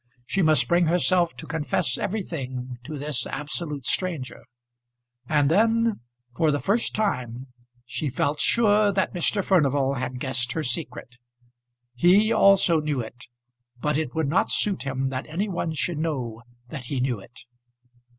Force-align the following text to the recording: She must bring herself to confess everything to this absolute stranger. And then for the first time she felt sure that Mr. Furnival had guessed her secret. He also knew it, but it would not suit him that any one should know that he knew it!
She 0.25 0.41
must 0.41 0.67
bring 0.67 0.87
herself 0.87 1.35
to 1.35 1.45
confess 1.45 1.95
everything 1.95 2.79
to 2.85 2.97
this 2.97 3.27
absolute 3.27 3.85
stranger. 3.85 4.45
And 5.29 5.47
then 5.51 5.99
for 6.35 6.49
the 6.49 6.59
first 6.59 6.95
time 6.95 7.49
she 7.85 8.09
felt 8.09 8.39
sure 8.39 8.91
that 8.91 9.13
Mr. 9.13 9.45
Furnival 9.45 9.93
had 9.93 10.19
guessed 10.19 10.53
her 10.53 10.63
secret. 10.63 11.19
He 11.93 12.33
also 12.33 12.79
knew 12.79 12.99
it, 12.99 13.25
but 13.79 13.95
it 13.95 14.15
would 14.15 14.27
not 14.27 14.49
suit 14.49 14.81
him 14.87 15.09
that 15.09 15.27
any 15.29 15.47
one 15.47 15.73
should 15.73 15.99
know 15.99 16.41
that 16.69 16.85
he 16.85 16.99
knew 16.99 17.19
it! 17.19 17.41